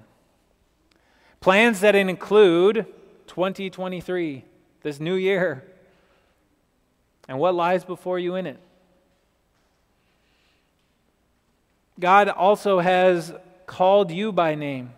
Plans 1.40 1.80
that 1.82 1.96
include 1.96 2.86
2023, 3.28 4.46
this 4.82 5.00
new 5.00 5.16
year, 5.16 5.64
and 7.28 7.40
what 7.40 7.56
lies 7.56 7.84
before 7.84 8.20
you 8.20 8.36
in 8.36 8.46
it. 8.46 8.60
God 12.00 12.30
also 12.30 12.80
has 12.80 13.34
called 13.66 14.12
you 14.12 14.32
by 14.32 14.56
name. 14.56 14.92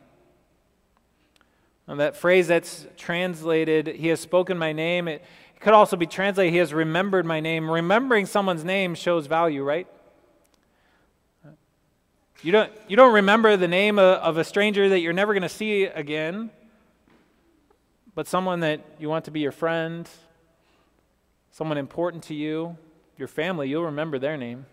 That 1.87 2.17
phrase 2.17 2.47
that's 2.47 2.85
translated, 2.97 3.87
He 3.87 4.09
has 4.09 4.19
spoken 4.19 4.57
my 4.57 4.73
name, 4.73 5.07
it, 5.07 5.23
it 5.55 5.61
could 5.61 5.73
also 5.73 5.95
be 5.95 6.05
translated, 6.05 6.51
He 6.51 6.59
has 6.59 6.73
remembered 6.73 7.25
my 7.25 7.39
name. 7.39 7.69
Remembering 7.69 8.25
someone's 8.25 8.65
name 8.65 8.93
shows 8.93 9.27
value, 9.27 9.63
right? 9.63 9.87
You 12.43 12.51
don't, 12.51 12.71
you 12.87 12.95
don't 12.95 13.13
remember 13.13 13.57
the 13.57 13.67
name 13.67 13.97
of, 13.97 14.19
of 14.19 14.37
a 14.37 14.43
stranger 14.43 14.89
that 14.89 14.99
you're 14.99 15.11
never 15.11 15.33
going 15.33 15.41
to 15.41 15.49
see 15.49 15.85
again, 15.85 16.51
but 18.13 18.27
someone 18.27 18.59
that 18.59 18.81
you 18.99 19.09
want 19.09 19.25
to 19.25 19.31
be 19.31 19.39
your 19.39 19.51
friend, 19.51 20.07
someone 21.49 21.79
important 21.79 22.23
to 22.25 22.35
you, 22.35 22.77
your 23.17 23.27
family, 23.27 23.69
you'll 23.69 23.85
remember 23.85 24.19
their 24.19 24.37
name. 24.37 24.67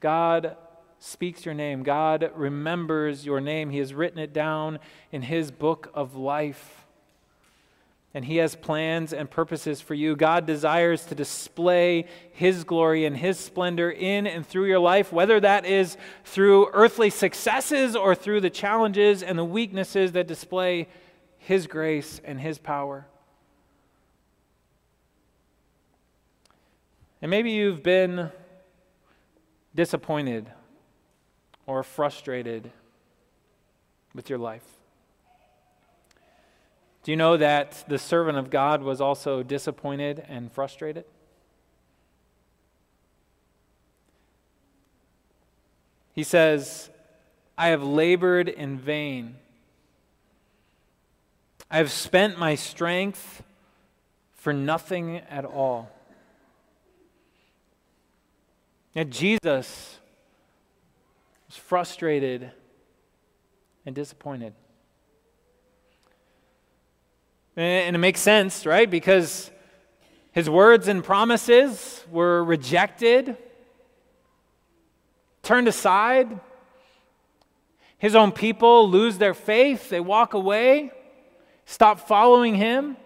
God 0.00 0.56
speaks 0.98 1.44
your 1.44 1.54
name. 1.54 1.84
God 1.84 2.32
remembers 2.34 3.24
your 3.24 3.40
name. 3.40 3.70
He 3.70 3.78
has 3.78 3.94
written 3.94 4.18
it 4.18 4.32
down 4.32 4.80
in 5.12 5.22
His 5.22 5.52
book 5.52 5.90
of 5.94 6.16
life. 6.16 6.87
And 8.14 8.24
He 8.24 8.36
has 8.36 8.54
plans 8.56 9.12
and 9.12 9.30
purposes 9.30 9.80
for 9.80 9.94
you. 9.94 10.16
God 10.16 10.46
desires 10.46 11.04
to 11.06 11.14
display 11.14 12.06
His 12.32 12.64
glory 12.64 13.04
and 13.04 13.16
His 13.16 13.38
splendor 13.38 13.90
in 13.90 14.26
and 14.26 14.46
through 14.46 14.66
your 14.66 14.78
life, 14.78 15.12
whether 15.12 15.38
that 15.40 15.66
is 15.66 15.96
through 16.24 16.70
earthly 16.72 17.10
successes 17.10 17.94
or 17.94 18.14
through 18.14 18.40
the 18.40 18.50
challenges 18.50 19.22
and 19.22 19.38
the 19.38 19.44
weaknesses 19.44 20.12
that 20.12 20.26
display 20.26 20.88
His 21.38 21.66
grace 21.66 22.20
and 22.24 22.40
His 22.40 22.58
power. 22.58 23.06
And 27.20 27.30
maybe 27.30 27.50
you've 27.50 27.82
been 27.82 28.30
disappointed 29.74 30.50
or 31.66 31.82
frustrated 31.82 32.72
with 34.14 34.30
your 34.30 34.38
life? 34.38 34.64
Do 37.02 37.10
you 37.12 37.16
know 37.16 37.36
that 37.36 37.84
the 37.88 37.98
servant 37.98 38.38
of 38.38 38.50
God 38.50 38.82
was 38.82 39.00
also 39.00 39.42
disappointed 39.42 40.24
and 40.28 40.52
frustrated? 40.52 41.04
He 46.12 46.24
says, 46.24 46.90
I 47.56 47.68
have 47.68 47.82
labored 47.82 48.48
in 48.48 48.78
vain. 48.78 49.36
I 51.70 51.76
have 51.76 51.90
spent 51.90 52.38
my 52.38 52.54
strength 52.54 53.42
for 54.34 54.52
nothing 54.52 55.18
at 55.30 55.44
all. 55.44 55.90
Yet 58.94 59.10
Jesus 59.10 59.98
was 61.46 61.56
frustrated 61.56 62.50
and 63.86 63.94
disappointed. 63.94 64.54
Eh, 67.58 67.60
and 67.60 67.94
it 67.94 67.98
makes 67.98 68.20
sense, 68.20 68.64
right? 68.64 68.88
Because 68.88 69.50
his 70.32 70.48
words 70.48 70.88
and 70.88 71.04
promises 71.04 72.04
were 72.10 72.42
rejected, 72.42 73.36
turned 75.42 75.68
aside. 75.68 76.40
His 77.98 78.14
own 78.14 78.32
people 78.32 78.88
lose 78.88 79.18
their 79.18 79.34
faith, 79.34 79.90
they 79.90 80.00
walk 80.00 80.32
away, 80.32 80.92
stop 81.66 82.06
following 82.08 82.54
him. 82.54 82.96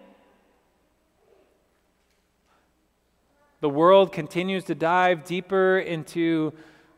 the 3.63 3.69
world 3.69 4.11
continues 4.11 4.65
to 4.65 4.75
dive 4.75 5.23
deeper 5.23 5.79
into 5.79 6.51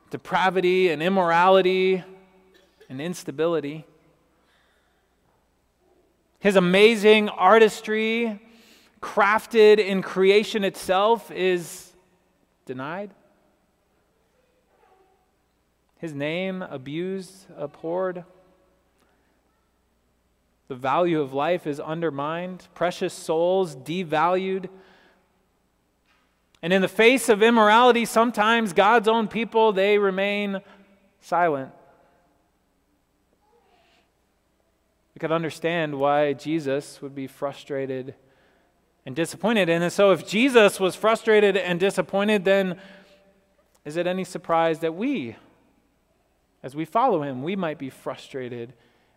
depravity 0.09 0.89
and 0.89 1.03
immorality 1.03 2.03
and 2.89 2.99
instability. 2.99 3.85
His 6.45 6.55
amazing 6.55 7.27
artistry, 7.29 8.39
crafted 9.01 9.79
in 9.79 10.03
creation 10.03 10.63
itself, 10.63 11.31
is 11.31 11.91
denied. 12.67 13.09
His 15.97 16.13
name 16.13 16.61
abused, 16.61 17.47
abhorred. 17.57 18.25
The 20.67 20.75
value 20.75 21.19
of 21.19 21.33
life 21.33 21.65
is 21.65 21.79
undermined, 21.79 22.67
precious 22.75 23.15
souls 23.15 23.75
devalued 23.75 24.69
and 26.61 26.71
in 26.71 26.83
the 26.83 26.87
face 26.87 27.27
of 27.27 27.41
immorality, 27.41 28.05
sometimes 28.05 28.71
God's 28.73 29.07
own 29.07 29.27
people, 29.27 29.71
they 29.71 29.97
remain 29.97 30.61
silent. 31.21 31.71
We 35.15 35.19
could 35.19 35.31
understand 35.31 35.97
why 35.97 36.33
Jesus 36.33 37.01
would 37.01 37.15
be 37.15 37.25
frustrated 37.25 38.15
and 39.05 39.15
disappointed. 39.15 39.69
And 39.69 39.91
so, 39.91 40.11
if 40.11 40.27
Jesus 40.27 40.77
was 40.77 40.95
frustrated 40.95 41.55
and 41.55 41.79
disappointed, 41.79 42.43
then 42.43 42.77
is 43.85 43.95
it 43.95 44.07
any 44.07 44.25
surprise 44.25 44.79
that 44.79 44.93
we, 44.93 45.37
as 46.61 46.75
we 46.75 46.83
follow 46.83 47.21
him, 47.21 47.43
we 47.43 47.55
might 47.55 47.79
be 47.79 47.89
frustrated 47.89 48.73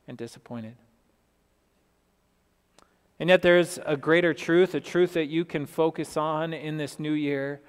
and 0.06 0.16
disappointed? 0.16 0.76
And 3.18 3.28
yet, 3.28 3.42
there's 3.42 3.80
a 3.84 3.96
greater 3.96 4.32
truth, 4.32 4.76
a 4.76 4.80
truth 4.80 5.14
that 5.14 5.26
you 5.26 5.44
can 5.44 5.66
focus 5.66 6.16
on 6.16 6.52
in 6.52 6.76
this 6.76 7.00
new 7.00 7.12
year. 7.12 7.60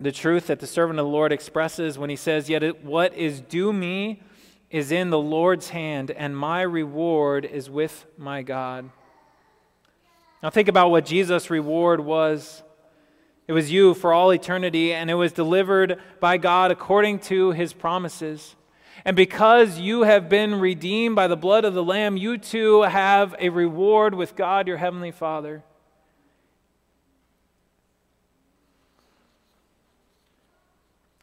The 0.00 0.10
truth 0.10 0.48
that 0.48 0.58
the 0.58 0.66
servant 0.66 0.98
of 0.98 1.06
the 1.06 1.12
Lord 1.12 1.30
expresses 1.30 1.98
when 1.98 2.10
he 2.10 2.16
says, 2.16 2.50
Yet 2.50 2.82
what 2.82 3.14
is 3.14 3.40
due 3.40 3.72
me 3.72 4.22
is 4.74 4.90
in 4.90 5.10
the 5.10 5.18
Lord's 5.18 5.68
hand, 5.68 6.10
and 6.10 6.36
my 6.36 6.60
reward 6.60 7.44
is 7.44 7.70
with 7.70 8.06
my 8.18 8.42
God. 8.42 8.90
Now, 10.42 10.50
think 10.50 10.66
about 10.66 10.90
what 10.90 11.06
Jesus' 11.06 11.48
reward 11.48 12.00
was. 12.00 12.64
It 13.46 13.52
was 13.52 13.70
you 13.70 13.94
for 13.94 14.12
all 14.12 14.32
eternity, 14.32 14.92
and 14.92 15.12
it 15.12 15.14
was 15.14 15.30
delivered 15.30 16.00
by 16.18 16.38
God 16.38 16.72
according 16.72 17.20
to 17.20 17.52
his 17.52 17.72
promises. 17.72 18.56
And 19.04 19.14
because 19.14 19.78
you 19.78 20.02
have 20.02 20.28
been 20.28 20.58
redeemed 20.58 21.14
by 21.14 21.28
the 21.28 21.36
blood 21.36 21.64
of 21.64 21.74
the 21.74 21.84
Lamb, 21.84 22.16
you 22.16 22.36
too 22.36 22.82
have 22.82 23.36
a 23.38 23.50
reward 23.50 24.16
with 24.16 24.34
God, 24.34 24.66
your 24.66 24.78
Heavenly 24.78 25.12
Father. 25.12 25.62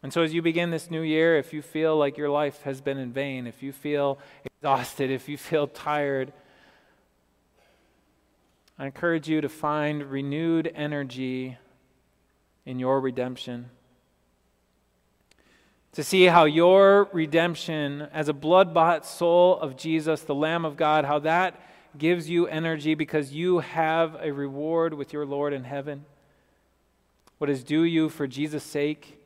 And 0.03 0.11
so, 0.11 0.23
as 0.23 0.33
you 0.33 0.41
begin 0.41 0.71
this 0.71 0.89
new 0.89 1.01
year, 1.01 1.37
if 1.37 1.53
you 1.53 1.61
feel 1.61 1.95
like 1.95 2.17
your 2.17 2.29
life 2.29 2.63
has 2.63 2.81
been 2.81 2.97
in 2.97 3.13
vain, 3.13 3.45
if 3.45 3.61
you 3.61 3.71
feel 3.71 4.17
exhausted, 4.43 5.11
if 5.11 5.29
you 5.29 5.37
feel 5.37 5.67
tired, 5.67 6.33
I 8.79 8.87
encourage 8.87 9.29
you 9.29 9.41
to 9.41 9.49
find 9.49 10.09
renewed 10.09 10.71
energy 10.73 11.57
in 12.65 12.79
your 12.79 12.99
redemption. 12.99 13.69
To 15.93 16.03
see 16.03 16.25
how 16.25 16.45
your 16.45 17.09
redemption 17.13 18.07
as 18.11 18.27
a 18.27 18.33
blood 18.33 18.73
bought 18.73 19.05
soul 19.05 19.59
of 19.59 19.77
Jesus, 19.77 20.21
the 20.21 20.33
Lamb 20.33 20.65
of 20.65 20.77
God, 20.77 21.05
how 21.05 21.19
that 21.19 21.61
gives 21.95 22.27
you 22.27 22.47
energy 22.47 22.95
because 22.95 23.33
you 23.33 23.59
have 23.59 24.15
a 24.19 24.31
reward 24.31 24.95
with 24.95 25.13
your 25.13 25.27
Lord 25.27 25.53
in 25.53 25.65
heaven. 25.65 26.05
What 27.37 27.51
is 27.51 27.63
due 27.63 27.83
you 27.83 28.09
for 28.09 28.25
Jesus' 28.25 28.63
sake 28.63 29.20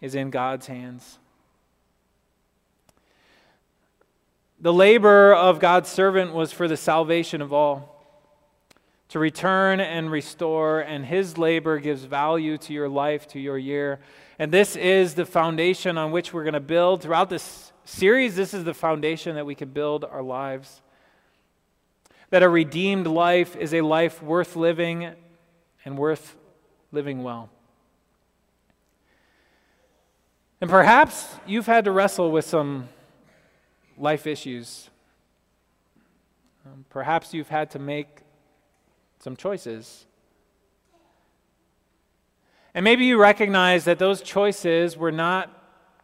is 0.00 0.14
in 0.14 0.30
God's 0.30 0.66
hands. 0.66 1.18
The 4.60 4.72
labor 4.72 5.34
of 5.34 5.58
God's 5.58 5.88
servant 5.88 6.34
was 6.34 6.52
for 6.52 6.68
the 6.68 6.76
salvation 6.76 7.40
of 7.40 7.52
all 7.52 8.00
to 9.10 9.18
return 9.18 9.80
and 9.80 10.08
restore, 10.10 10.80
and 10.80 11.04
his 11.04 11.36
labor 11.36 11.78
gives 11.80 12.04
value 12.04 12.56
to 12.56 12.72
your 12.72 12.88
life, 12.88 13.26
to 13.26 13.40
your 13.40 13.58
year. 13.58 13.98
And 14.38 14.52
this 14.52 14.76
is 14.76 15.14
the 15.14 15.26
foundation 15.26 15.98
on 15.98 16.12
which 16.12 16.32
we're 16.32 16.44
going 16.44 16.54
to 16.54 16.60
build. 16.60 17.02
Throughout 17.02 17.28
this 17.28 17.72
series, 17.84 18.36
this 18.36 18.54
is 18.54 18.62
the 18.62 18.72
foundation 18.72 19.34
that 19.34 19.44
we 19.44 19.56
can 19.56 19.70
build 19.70 20.04
our 20.04 20.22
lives. 20.22 20.80
That 22.30 22.44
a 22.44 22.48
redeemed 22.48 23.08
life 23.08 23.56
is 23.56 23.74
a 23.74 23.80
life 23.80 24.22
worth 24.22 24.54
living 24.54 25.10
and 25.84 25.98
worth 25.98 26.36
living 26.92 27.24
well. 27.24 27.50
And 30.60 30.68
perhaps 30.68 31.36
you've 31.46 31.66
had 31.66 31.86
to 31.86 31.90
wrestle 31.90 32.30
with 32.30 32.44
some 32.44 32.88
life 33.96 34.26
issues. 34.26 34.90
Um, 36.66 36.84
perhaps 36.90 37.32
you've 37.32 37.48
had 37.48 37.70
to 37.70 37.78
make 37.78 38.08
some 39.20 39.36
choices. 39.36 40.06
And 42.74 42.84
maybe 42.84 43.06
you 43.06 43.18
recognize 43.18 43.84
that 43.86 43.98
those 43.98 44.20
choices 44.20 44.98
were 44.98 45.10
not 45.10 45.50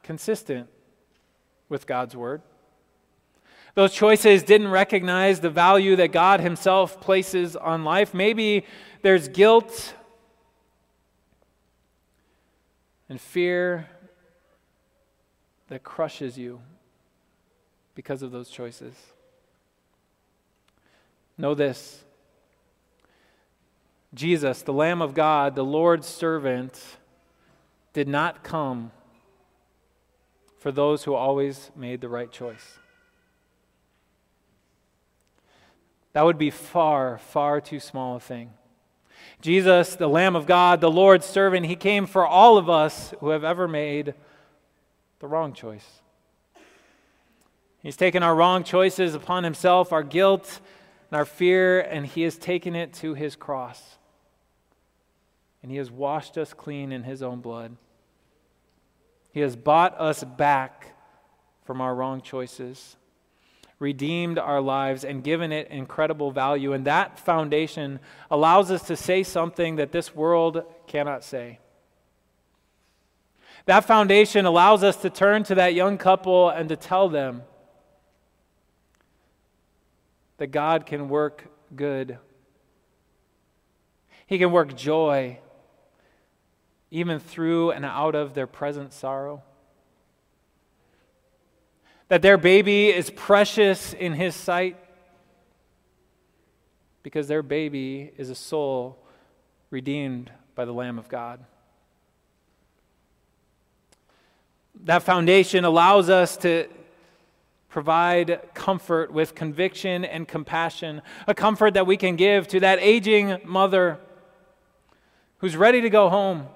consistent 0.03 0.69
with 1.69 1.87
God's 1.87 2.17
word. 2.17 2.41
Those 3.75 3.93
choices 3.93 4.43
didn't 4.43 4.69
recognize 4.69 5.41
the 5.41 5.51
value 5.51 5.97
that 5.97 6.13
God 6.13 6.41
Himself 6.41 6.99
places 6.99 7.57
on 7.57 7.85
life. 7.85 8.15
Maybe 8.15 8.65
there's 9.03 9.29
guilt 9.29 9.93
and 13.11 13.21
fear 13.21 13.91
that 15.69 15.83
crushes 15.83 16.39
you 16.39 16.61
because 17.95 18.23
of 18.23 18.31
those 18.31 18.49
choices. 18.49 18.95
Know 21.39 21.55
this 21.55 22.05
Jesus, 24.15 24.63
the 24.63 24.73
Lamb 24.73 25.03
of 25.03 25.15
God, 25.15 25.55
the 25.55 25.65
Lord's 25.65 26.07
servant, 26.07 26.83
did 27.93 28.09
not 28.09 28.43
come 28.43 28.91
for 30.59 30.73
those 30.73 31.05
who 31.05 31.15
always 31.15 31.71
made 31.77 32.01
the 32.01 32.09
right 32.09 32.31
choice. 32.31 32.79
That 36.13 36.25
would 36.25 36.39
be 36.39 36.51
far, 36.51 37.19
far 37.19 37.61
too 37.61 37.79
small 37.79 38.17
a 38.17 38.21
thing. 38.21 38.51
Jesus, 39.43 39.97
the 39.97 40.09
Lamb 40.09 40.35
of 40.35 40.47
God, 40.47 40.81
the 40.81 40.91
Lord's 40.91 41.27
servant, 41.27 41.67
he 41.67 41.77
came 41.77 42.07
for 42.07 42.27
all 42.27 42.57
of 42.57 42.71
us 42.71 43.13
who 43.21 43.31
have 43.31 43.45
ever 43.45 43.69
made 43.69 44.15
the 45.21 45.27
wrong 45.27 45.53
choice. 45.53 46.03
He's 47.83 47.97
taken 47.97 48.23
our 48.23 48.35
wrong 48.35 48.65
choices 48.65 49.15
upon 49.15 49.45
himself, 49.45 49.93
our 49.93 50.03
guilt 50.03 50.61
and 51.11 51.19
our 51.19 51.25
fear, 51.25 51.81
and 51.81 52.07
he 52.07 52.23
has 52.23 52.37
taken 52.37 52.75
it 52.75 52.93
to 52.95 53.15
his 53.15 53.37
cross 53.37 53.97
and 55.67 55.73
He 55.73 55.79
has 55.79 55.91
washed 55.91 56.39
us 56.39 56.55
clean 56.55 56.93
in 56.93 57.03
His 57.03 57.25
own 57.25 57.41
blood. 57.41 57.77
He 59.33 59.41
has 59.41 59.57
bought 59.57 60.01
us 60.01 60.23
back 60.23 60.95
from 61.65 61.81
our 61.81 61.93
wrong 61.93 62.21
choices, 62.21 62.97
redeemed 63.81 64.39
our 64.39 64.61
lives, 64.61 65.03
and 65.05 65.25
given 65.25 65.51
it 65.51 65.67
incredible 65.67 66.31
value. 66.31 66.73
And 66.73 66.85
that 66.87 67.19
foundation 67.19 67.99
allows 68.31 68.71
us 68.71 68.85
to 68.85 68.95
say 68.95 69.25
something 69.25 69.75
that 69.75 69.91
this 69.91 70.15
world 70.15 70.63
cannot 70.87 71.25
say. 71.25 71.59
That 73.67 73.85
foundation 73.85 74.47
allows 74.47 74.85
us 74.85 74.97
to 74.99 75.11
turn 75.11 75.43
to 75.45 75.57
that 75.57 75.75
young 75.75 75.99
couple 75.99 76.49
and 76.49 76.69
to 76.69 76.77
tell 76.77 77.09
them 77.09 77.43
that 80.39 80.49
God 80.49 80.87
can 80.87 81.09
work 81.09 81.45
good. 81.75 82.19
He 84.27 84.39
can 84.39 84.53
work 84.53 84.77
joy 84.77 85.41
even 86.93 87.19
through 87.19 87.73
and 87.73 87.85
out 87.85 88.15
of 88.15 88.35
their 88.35 88.47
present 88.47 88.93
sorrow. 88.93 89.43
That 92.09 92.23
their 92.23 92.39
baby 92.39 92.89
is 92.89 93.11
precious 93.11 93.93
in 93.93 94.13
His 94.13 94.37
sight 94.37 94.77
because 97.03 97.27
their 97.27 97.43
baby 97.43 98.13
is 98.17 98.31
a 98.31 98.35
soul 98.37 99.05
redeemed 99.71 100.31
by 100.55 100.65
the 100.65 100.73
Lamb 100.73 100.99
of 100.99 101.09
God. 101.09 101.45
That 104.85 105.03
foundation 105.03 105.65
allows 105.65 106.11
us 106.11 106.37
to 106.39 106.69
provide 107.69 108.41
comfort 108.55 109.13
with 109.13 109.35
conviction 109.35 110.05
and 110.05 110.27
compassion, 110.27 111.03
a 111.27 111.35
comfort 111.35 111.75
that 111.75 111.87
we 111.87 111.97
can 111.97 112.17
give 112.17 112.49
to 112.49 112.61
that 112.61 112.79
aging 112.81 113.39
mother 113.45 113.99
who's 115.39 115.57
ready 115.57 115.81
to 115.81 115.91
go 115.91 116.09
home 116.09 116.47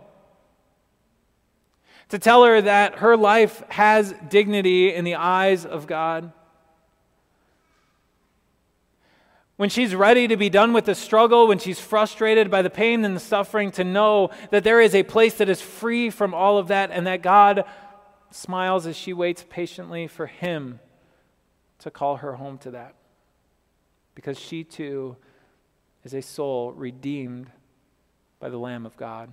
to 2.10 2.18
tell 2.18 2.44
her 2.44 2.60
that 2.60 2.96
her 2.96 3.16
life 3.16 3.62
has 3.68 4.14
dignity 4.28 4.92
in 4.92 5.04
the 5.04 5.14
eyes 5.14 5.64
of 5.64 5.86
God. 5.86 6.32
When 9.56 9.68
she's 9.68 9.94
ready 9.94 10.26
to 10.26 10.36
be 10.36 10.48
done 10.48 10.72
with 10.72 10.86
the 10.86 10.94
struggle, 10.94 11.46
when 11.46 11.58
she's 11.58 11.78
frustrated 11.78 12.50
by 12.50 12.62
the 12.62 12.70
pain 12.70 13.04
and 13.04 13.14
the 13.14 13.20
suffering, 13.20 13.70
to 13.72 13.84
know 13.84 14.30
that 14.50 14.64
there 14.64 14.80
is 14.80 14.94
a 14.94 15.02
place 15.02 15.34
that 15.34 15.48
is 15.48 15.60
free 15.60 16.10
from 16.10 16.34
all 16.34 16.58
of 16.58 16.68
that 16.68 16.90
and 16.90 17.06
that 17.06 17.22
God 17.22 17.64
smiles 18.30 18.86
as 18.86 18.96
she 18.96 19.12
waits 19.12 19.44
patiently 19.48 20.06
for 20.06 20.26
Him 20.26 20.80
to 21.80 21.90
call 21.90 22.16
her 22.16 22.34
home 22.34 22.58
to 22.58 22.72
that. 22.72 22.94
Because 24.14 24.38
she 24.38 24.64
too 24.64 25.16
is 26.04 26.14
a 26.14 26.22
soul 26.22 26.72
redeemed 26.72 27.50
by 28.38 28.48
the 28.48 28.58
Lamb 28.58 28.86
of 28.86 28.96
God. 28.96 29.32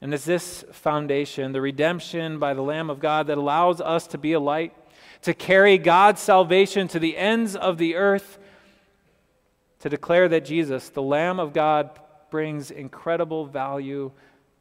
And 0.00 0.12
it's 0.12 0.24
this 0.24 0.64
foundation, 0.72 1.52
the 1.52 1.60
redemption 1.60 2.38
by 2.38 2.54
the 2.54 2.62
Lamb 2.62 2.90
of 2.90 3.00
God, 3.00 3.28
that 3.28 3.38
allows 3.38 3.80
us 3.80 4.06
to 4.08 4.18
be 4.18 4.32
a 4.32 4.40
light, 4.40 4.74
to 5.22 5.32
carry 5.32 5.78
God's 5.78 6.20
salvation 6.20 6.88
to 6.88 6.98
the 6.98 7.16
ends 7.16 7.56
of 7.56 7.78
the 7.78 7.94
earth, 7.94 8.38
to 9.78 9.88
declare 9.88 10.28
that 10.28 10.44
Jesus, 10.44 10.90
the 10.90 11.02
Lamb 11.02 11.40
of 11.40 11.52
God, 11.52 11.98
brings 12.30 12.70
incredible 12.70 13.46
value 13.46 14.10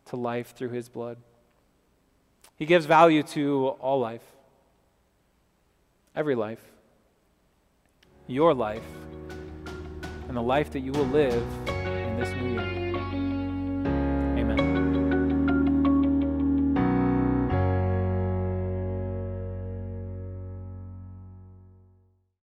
to 0.05 0.15
life 0.15 0.53
through 0.55 0.69
his 0.69 0.89
blood. 0.89 1.17
He 2.57 2.65
gives 2.65 2.85
value 2.85 3.23
to 3.23 3.69
all 3.79 3.99
life, 3.99 4.23
every 6.15 6.35
life, 6.35 6.63
your 8.27 8.53
life, 8.53 8.83
and 10.27 10.37
the 10.37 10.41
life 10.41 10.71
that 10.71 10.79
you 10.79 10.91
will 10.91 11.07
live 11.07 11.43
in 11.67 12.19
this 12.19 12.29
new 12.29 12.53
year. 12.53 12.82